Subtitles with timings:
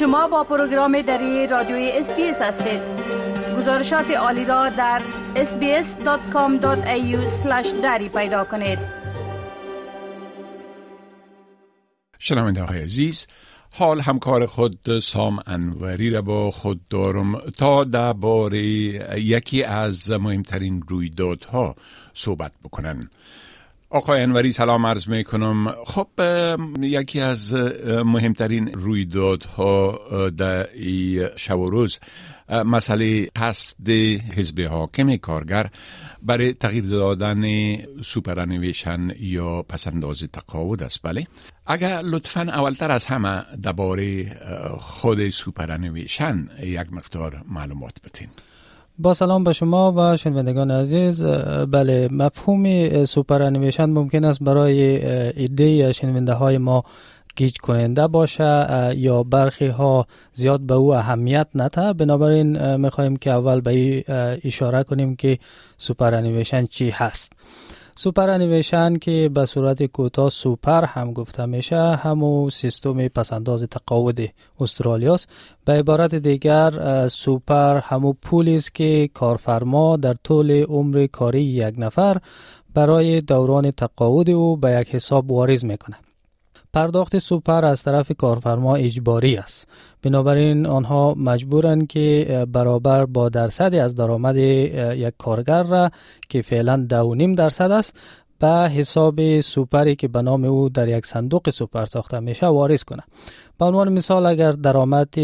[0.00, 2.80] شما با پروگرام دری رادیوی SBS هستید.
[3.56, 5.02] گزارشات عالی را در
[5.34, 6.66] sbs.com.au
[7.82, 8.78] دری پیدا کنید.
[12.18, 13.26] شنونده های عزیز
[13.70, 18.62] حال همکار خود سام انوری را با خود دارم تا درباره
[19.20, 21.76] یکی از مهمترین رویدادها
[22.14, 23.10] صحبت بکنن.
[23.92, 26.08] آقای انوری سلام عرض می کنم خب
[26.80, 27.54] یکی از
[28.04, 29.98] مهمترین رویدادها
[30.36, 30.66] در
[31.36, 31.98] شب و روز
[32.48, 33.88] مسئله قصد
[34.36, 35.70] حزب حاکم کارگر
[36.22, 37.42] برای تغییر دادن
[38.02, 41.02] superannuation یا پسنداز تقاعد است.
[41.02, 41.26] بله.
[41.66, 44.24] اگر لطفا اولتر از همه درباره
[44.78, 48.28] خود superannuation یک مقدار معلومات بتین
[49.02, 51.22] با سلام به شما و شنوندگان عزیز.
[51.70, 55.06] بله مفهوم superannuation ممکن است برای
[55.38, 56.84] عده شنونده های ما
[57.36, 58.66] گیج کننده باشه
[58.96, 64.04] یا برخی ها زیاد به او اهمیت نته بنابراین می‌خواهیم که اول به
[64.44, 65.38] اشاره کنیم که
[65.78, 67.32] superannuation چی هست.
[68.02, 74.18] superannuation که به صورت کوتاه سوپر هم گفته میشه همو سیستم پسنداز تقاعد
[74.60, 75.28] استرالیاست.
[75.64, 82.16] به عبارت دیگر سوپر همو پولی است که کارفرما در طول عمر کاری یک نفر
[82.74, 85.96] برای دوران تقاعد او به یک حساب واریز می‌کنه
[86.72, 89.68] پرداخت سوپر از طرف کارفرما اجباری است.
[90.02, 95.90] بنابراین آنها مجبورند که برابر با درصدی از درآمد یک کارگر را
[96.28, 98.00] که فعلا نیم درصد است
[98.40, 103.02] به حساب سوپری که به نام او در یک صندوق سوپر ساخته میشه واریز کنه.
[103.58, 105.14] به عنوان مثال اگر درآمد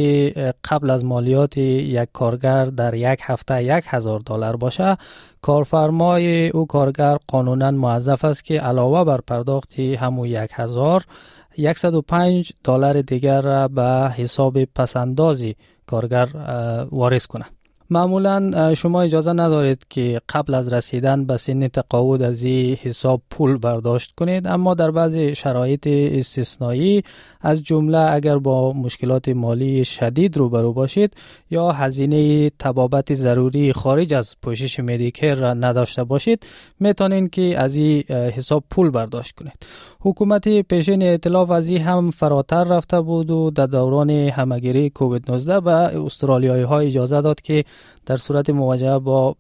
[0.65, 4.97] قبل از مالیات یک کارگر در یک هفته یک هزار دلار باشه
[5.43, 11.05] کارفرمای او کارگر قانونا موظف است که علاوه بر پرداخت همو یک هزار
[11.77, 15.57] 105 دلار دیگر را به حساب پسندازی
[15.87, 16.29] کارگر
[16.91, 17.45] واریز کنه.
[17.91, 23.59] معمولا شما اجازه ندارید که قبل از رسیدن به سن تقاعد از این حساب پول
[23.59, 27.03] برداشت کنید اما در بعضی شرایط استثنایی
[27.41, 31.15] از جمله اگر با مشکلات مالی شدید روبرو باشید
[31.51, 36.47] یا هزینه تبابت ضروری خارج از پوشش مدیکر را نداشته باشید
[36.81, 39.67] می‌تونید که از این حساب پول برداشت کنید.
[40.01, 45.61] حکومت پیشین اطلاف از این هم فراتر رفته بود و در دوران همگیری کووید 19
[45.61, 47.65] به استرالیایی ها اجازه داد که
[48.07, 49.37] در صورت مواجهه با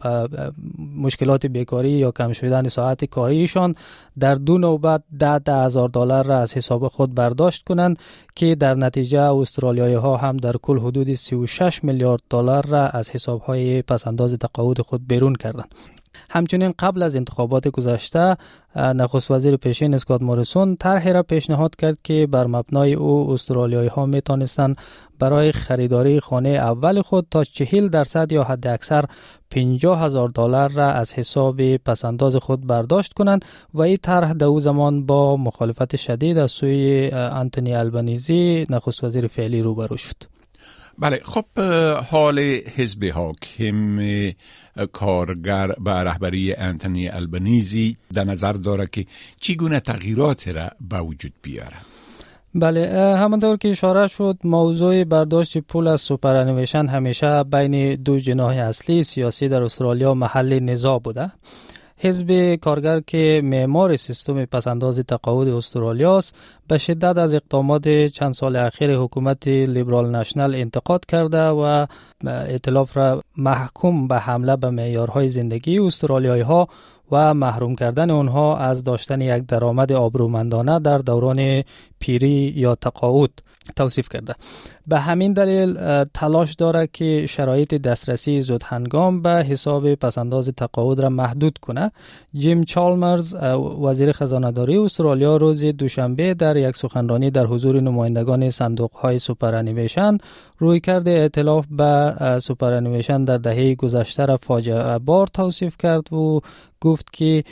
[0.96, 3.74] مشکلات بیکاری یا کم شدن ساعت کاریشان
[4.18, 7.98] در دو نوبت ده ده هزار دلار را از حساب خود برداشت کنند
[8.34, 13.40] که در نتیجه استرالیایی ها هم در کل حدود 36 میلیارد دلار را از حساب
[13.40, 15.95] های پسنداز تقاعد خود بیرون کردند.
[16.30, 18.36] همچنین قبل از انتخابات گذشته
[18.76, 24.06] نخست وزیر پیشین اسکات موریسون طرحی را پیشنهاد کرد که بر مبنای او استرالیایی ها
[24.06, 24.76] می توانستند
[25.18, 29.04] برای خریداری خانه اول خود تا چهل درصد یا حد اکثر
[29.50, 33.44] 50 هزار دلار را از حساب پسنداز خود برداشت کنند
[33.74, 39.26] و این طرح در او زمان با مخالفت شدید از سوی انتونی البنیزی نخست وزیر
[39.26, 40.35] فعلی روبرو شد.
[40.98, 41.44] بله خب
[42.10, 42.38] حال
[42.76, 43.98] حزب حاکم
[44.92, 49.04] کارگر به رهبری انتونی البنیزی در نظر داره که
[49.40, 51.76] چگونه تغییرات را به وجود بیاره
[52.54, 59.02] بله همانطور که اشاره شد موضوع برداشت پول از سوپرانویشن همیشه بین دو جناح اصلی
[59.02, 61.32] سیاسی در استرالیا محل نزاع بوده.
[61.98, 66.34] حزب کارگر که معمار سیستم پسنداز تقاعد استرالیا است
[66.68, 71.86] به شدت از اقدامات چند سال اخیر حکومت لیبرال نشنل انتقاد کرده و
[72.26, 76.68] اطلاف را محکوم به حمله به معیارهای زندگی استرالیایی ها
[77.12, 81.62] و محروم کردن آنها از داشتن یک درآمد آبرومندانه در دوران
[81.98, 83.30] پیری یا تقاعد
[83.76, 84.34] توصیف کرده.
[84.86, 91.08] به همین دلیل تلاش داره که شرایط دسترسی زود هنگام به حساب پسنداز تقاعد را
[91.08, 91.92] محدود کنه.
[92.34, 93.34] جیم چالمرز
[93.82, 99.62] وزیر خزانه استرالیا روز دوشنبه در یک سخنرانی در حضور نمایندگان صندوق های سوپر
[100.58, 106.40] روی کرده اعتلاف به سوپر در دهه گذشته را فاجعه بار توصیف کرد و
[106.80, 107.44] گفت که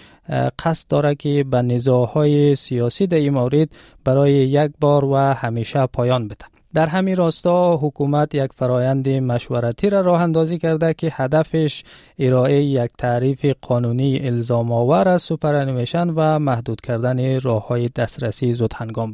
[0.59, 3.69] قصد داره که به نزاعهای سیاسی در این مورد
[4.05, 6.45] برای یک بار و همیشه پایان بده
[6.75, 11.85] در همین راستا حکومت یک فرایند مشورتی را راه اندازی کرده که هدفش
[12.19, 18.75] ارائه یک تعریف قانونی الزام آور از سوپرانیمیشن و محدود کردن راه های دسترسی زود
[18.75, 19.13] هنگام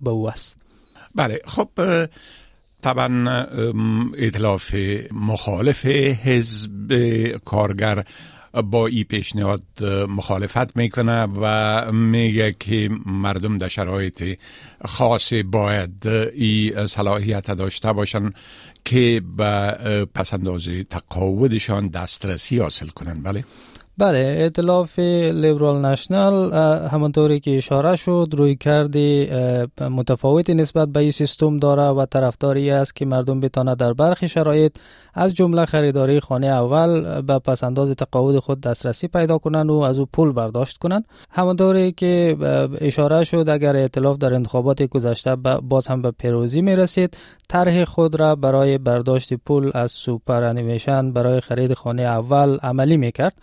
[0.00, 0.56] به او است.
[1.14, 1.68] بله خب
[2.82, 3.46] طبعا
[4.18, 4.74] اطلاف
[5.12, 6.92] مخالف حزب
[7.44, 8.04] کارگر
[8.52, 14.38] با این پیشنهاد مخالفت می‌کنه و میگه که مردم در شرایط
[14.84, 18.32] خاص باید این صلاحیت داشته باشن
[18.84, 23.22] که به پسنداز تقاودشان دسترسی حاصل کنن.
[23.22, 23.44] بله.
[24.02, 26.52] بله اعتلاف لیبرال نشنل
[26.88, 29.30] همانطوری که اشاره شد روی کردی
[29.80, 34.72] متفاوتی نسبت به این سیستم داره و طرفداری است که مردم بتانه در برخی شرایط
[35.14, 40.06] از جمله خریداری خانه اول به پسنداز تقاعد خود دسترسی پیدا کنند و از او
[40.12, 42.36] پول برداشت کنند همانطوری که
[42.80, 47.16] اشاره شد اگر اعتلاف در انتخابات گذشته باز هم به پیروزی می رسید
[47.48, 53.34] طرح خود را برای برداشت پول از superannuation برای خرید خانه اول عملی می کرد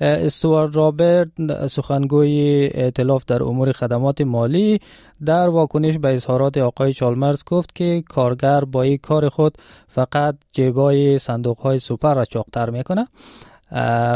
[0.00, 4.80] استوارد رابرت سخنگوی ائتلاف در امور خدمات مالی
[5.24, 9.58] در واکنش به اظهارات آقای چالمرز گفت که کارگر با این کار خود
[9.88, 13.08] فقط جیبای صندوق های سوپر را چاقتر می‌کنه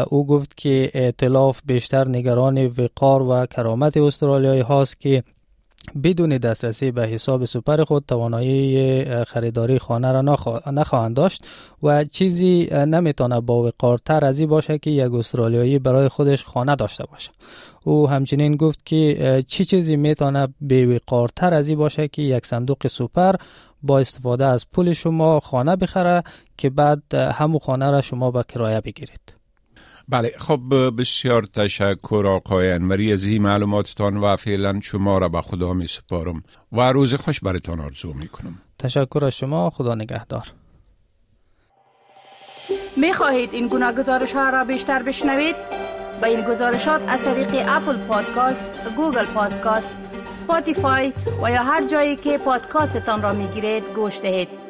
[0.08, 5.23] او گفت که ائتلاف بیشتر نگران وقار و کرامت استرالیایی هاست که
[6.02, 10.23] بدون دسترسی به حساب سپر خود توانایی خریداری خانه را
[10.67, 11.46] نخواهند داشت
[11.82, 17.05] و چیزی نمی‌تونه با وقارتر از این باشه که یک استرالیایی برای خودش خانه داشته
[17.06, 17.31] باشه.
[17.84, 22.87] او همچنین گفت که چی چیزی می‌تونه به وقارتر از این باشه که یک صندوق
[22.87, 23.34] سپر
[23.82, 26.23] با استفاده از پول شما خانه بخره
[26.56, 29.42] که بعد همو خانه را شما به کرایه بگیرید.
[30.12, 30.61] بله خب
[30.99, 36.43] بسیار تشکر آقای انوری از این معلوماتتان و فعلا شما را به خدا می سپارم
[36.73, 40.53] و روز خوش برتان آرزو می کنم تشکر از شما خدا نگهدار
[42.97, 45.56] می خواهید این گونه گزارش ها را بیشتر بشنوید؟
[46.23, 49.94] با این گزارشات از طریق Apple Podcasts، Google Podcasts،
[50.25, 51.12] Spotify
[51.43, 54.62] و یا هر جایی که پادکاستتان را می گیرید گوش دهید.